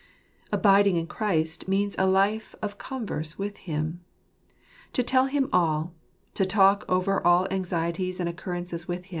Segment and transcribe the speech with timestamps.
[0.51, 4.03] Abiding in Christ tneans a life of converse with Him.
[4.93, 5.93] To tell Him all;
[6.33, 9.09] to talk over all anxieties and occurrences with ©rmtmutttmt tail) (frljxizt.